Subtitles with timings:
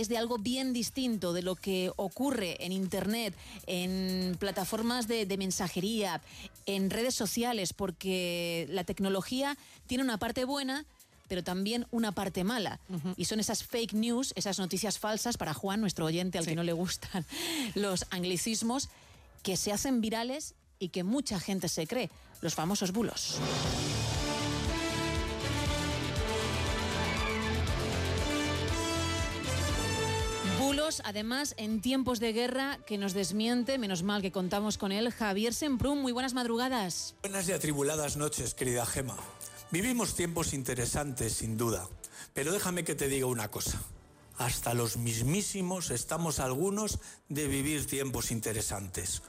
[0.00, 3.34] es de algo bien distinto de lo que ocurre en Internet,
[3.66, 6.20] en plataformas de, mensajería,
[6.66, 10.86] en redes sociales, porque la tecnología tiene una parte buena,
[11.28, 12.80] pero también una parte mala.
[13.16, 16.62] Y son esas fake news, esas noticias falsas, para Juan, nuestro oyente al que no
[16.62, 17.24] le gustan
[17.74, 18.88] los anglicismos,
[19.42, 23.38] que se hacen virales y que mucha gente se cree, los famosos bulos.
[31.04, 35.52] Además, en tiempos de guerra que nos desmiente, menos mal que contamos con él, Javier
[35.52, 36.00] Semprún.
[36.00, 37.14] Muy buenas madrugadas.
[37.20, 39.16] Buenas y atribuladas noches, querida Gema.
[39.70, 41.88] Vivimos tiempos interesantes, sin duda,
[42.32, 43.82] pero déjame que te diga una cosa.
[44.42, 49.22] Hasta los mismísimos estamos algunos de vivir tiempos interesantes.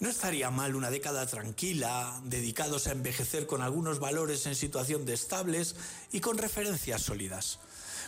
[0.00, 5.14] No estaría mal una década tranquila, dedicados a envejecer con algunos valores en situación de
[5.14, 5.76] estables
[6.10, 7.60] y con referencias sólidas.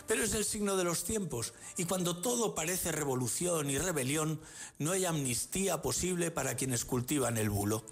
[0.05, 4.41] Pero es el signo de los tiempos y cuando todo parece revolución y rebelión,
[4.79, 7.85] no hay amnistía posible para quienes cultivan el bulo,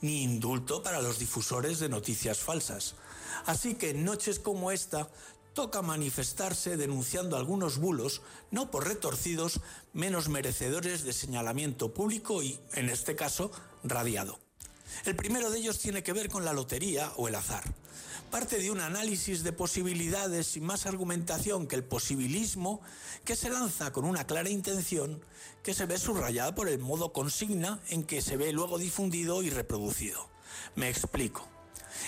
[0.00, 2.96] ni indulto para los difusores de noticias falsas.
[3.46, 5.08] Así que en noches como esta
[5.58, 9.58] toca manifestarse denunciando algunos bulos, no por retorcidos,
[9.92, 13.50] menos merecedores de señalamiento público y, en este caso,
[13.82, 14.38] radiado.
[15.04, 17.64] El primero de ellos tiene que ver con la lotería o el azar.
[18.30, 22.80] Parte de un análisis de posibilidades y más argumentación que el posibilismo
[23.24, 25.20] que se lanza con una clara intención
[25.64, 29.50] que se ve subrayada por el modo consigna en que se ve luego difundido y
[29.50, 30.24] reproducido.
[30.76, 31.57] Me explico.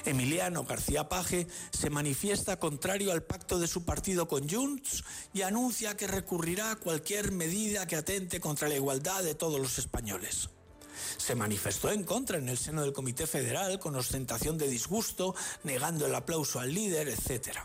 [0.05, 5.97] Emiliano García Paje se manifiesta contrario al pacto de su partido con Junts y anuncia
[5.97, 10.51] que recurrirá a cualquier medida que atente contra la igualdad de todos los españoles.
[11.17, 15.35] Se manifestó en contra en el seno del Comité Federal con ostentación de disgusto,
[15.65, 17.59] negando el aplauso al líder, etc.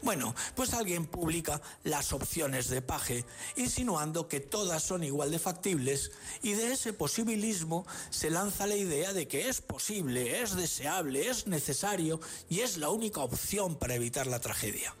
[0.00, 3.24] Bueno, pues alguien publica las opciones de Paje,
[3.56, 9.12] insinuando que todas son igual de factibles, y de ese posibilismo se lanza la idea
[9.12, 14.26] de que es posible, es deseable, es necesario y es la única opción para evitar
[14.26, 14.94] la tragedia.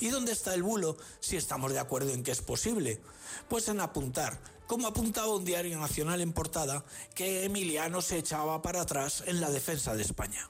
[0.00, 3.00] ¿Y dónde está el bulo si estamos de acuerdo en que es posible?
[3.48, 4.38] Pues en apuntar,
[4.68, 6.84] como apuntaba un diario nacional en portada,
[7.14, 10.48] que Emiliano se echaba para atrás en la defensa de España.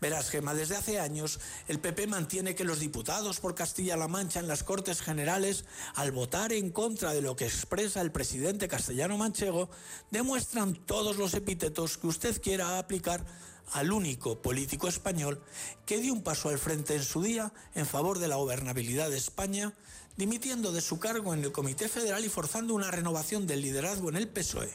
[0.00, 4.48] Verás, Gema, desde hace años el PP mantiene que los diputados por Castilla-La Mancha en
[4.48, 5.64] las Cortes Generales,
[5.94, 9.70] al votar en contra de lo que expresa el presidente castellano manchego,
[10.10, 13.24] demuestran todos los epítetos que usted quiera aplicar
[13.72, 15.42] al único político español
[15.86, 19.16] que dio un paso al frente en su día en favor de la gobernabilidad de
[19.16, 19.72] España,
[20.16, 24.16] dimitiendo de su cargo en el Comité Federal y forzando una renovación del liderazgo en
[24.16, 24.72] el PSOE.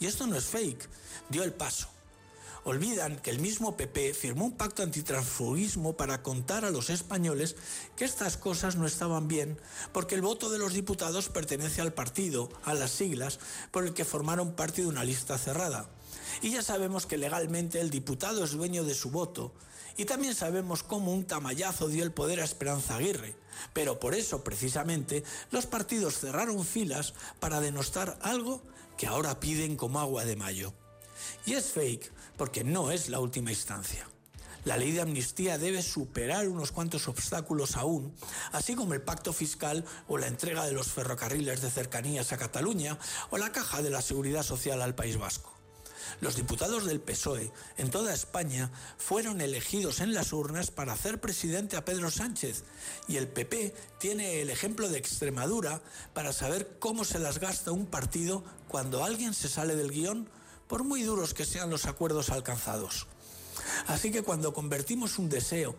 [0.00, 0.88] Y esto no es fake,
[1.28, 1.88] dio el paso
[2.64, 7.56] olvidan que el mismo PP firmó un pacto antitransfugismo para contar a los españoles
[7.96, 9.60] que estas cosas no estaban bien,
[9.92, 13.40] porque el voto de los diputados pertenece al partido, a las siglas,
[13.70, 15.90] por el que formaron parte de una lista cerrada.
[16.40, 19.52] Y ya sabemos que legalmente el diputado es dueño de su voto.
[19.96, 23.36] Y también sabemos cómo un tamallazo dio el poder a Esperanza Aguirre.
[23.74, 28.62] Pero por eso, precisamente, los partidos cerraron filas para denostar algo
[28.96, 30.72] que ahora piden como agua de mayo.
[31.46, 34.06] Y es fake porque no es la última instancia.
[34.64, 38.14] La ley de amnistía debe superar unos cuantos obstáculos aún,
[38.52, 42.96] así como el pacto fiscal o la entrega de los ferrocarriles de cercanías a Cataluña
[43.30, 45.52] o la caja de la seguridad social al País Vasco.
[46.20, 51.76] Los diputados del PSOE en toda España fueron elegidos en las urnas para hacer presidente
[51.76, 52.62] a Pedro Sánchez
[53.08, 55.80] y el PP tiene el ejemplo de Extremadura
[56.14, 60.28] para saber cómo se las gasta un partido cuando alguien se sale del guion
[60.68, 63.06] por muy duros que sean los acuerdos alcanzados.
[63.86, 65.76] Así que cuando convertimos un deseo,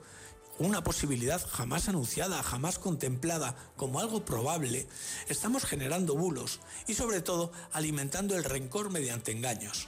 [0.59, 4.87] una posibilidad jamás anunciada, jamás contemplada como algo probable,
[5.27, 9.87] estamos generando bulos y sobre todo alimentando el rencor mediante engaños,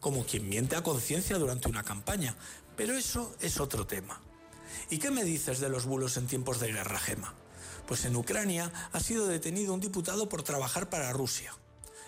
[0.00, 2.36] como quien miente a conciencia durante una campaña,
[2.76, 4.20] pero eso es otro tema.
[4.88, 7.34] ¿Y qué me dices de los bulos en tiempos de guerra, Gema?
[7.86, 11.52] Pues en Ucrania ha sido detenido un diputado por trabajar para Rusia.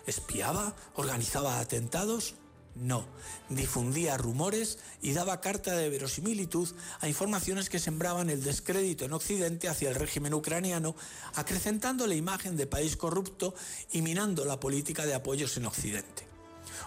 [0.09, 0.75] ¿Espiaba?
[0.95, 2.35] ¿Organizaba atentados?
[2.75, 3.05] No,
[3.51, 6.67] difundía rumores y daba carta de verosimilitud
[7.01, 10.97] a informaciones que sembraban el descrédito en Occidente hacia el régimen ucraniano,
[11.35, 13.55] acrecentando la imagen de país corrupto
[13.93, 16.27] y minando la política de apoyos en Occidente.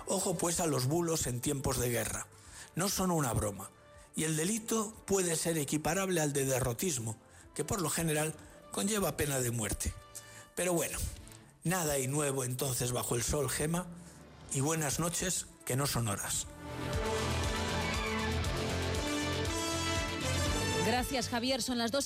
[0.08, 2.26] Ojo pues a los bulos en tiempos de guerra.
[2.76, 3.70] No son una broma.
[4.16, 7.18] Y el delito puede ser equiparable al de derrotismo,
[7.54, 8.34] que por lo general
[8.72, 9.94] conlleva pena de muerte.
[10.56, 10.98] Pero bueno,
[11.64, 13.86] Nada hay nuevo entonces bajo el sol, Gema,
[14.54, 16.48] y buenas noches que no son horas.
[20.88, 21.62] Gracias, Javier.
[21.62, 22.00] Son las dos